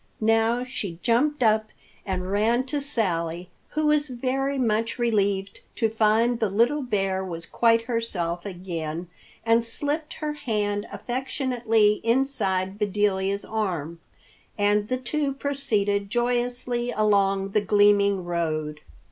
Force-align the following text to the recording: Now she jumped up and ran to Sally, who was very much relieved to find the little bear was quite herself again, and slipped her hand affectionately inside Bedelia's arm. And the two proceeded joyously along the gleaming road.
Now 0.19 0.63
she 0.63 0.97
jumped 1.03 1.43
up 1.43 1.65
and 2.07 2.31
ran 2.31 2.63
to 2.65 2.81
Sally, 2.81 3.51
who 3.69 3.85
was 3.85 4.09
very 4.09 4.57
much 4.57 4.97
relieved 4.97 5.61
to 5.75 5.91
find 5.91 6.39
the 6.39 6.49
little 6.49 6.81
bear 6.81 7.23
was 7.23 7.45
quite 7.45 7.83
herself 7.83 8.43
again, 8.43 9.09
and 9.45 9.63
slipped 9.63 10.15
her 10.15 10.33
hand 10.33 10.87
affectionately 10.91 12.01
inside 12.03 12.79
Bedelia's 12.79 13.45
arm. 13.45 13.99
And 14.57 14.87
the 14.87 14.97
two 14.97 15.35
proceeded 15.35 16.09
joyously 16.09 16.89
along 16.89 17.49
the 17.49 17.61
gleaming 17.61 18.25
road. 18.25 18.79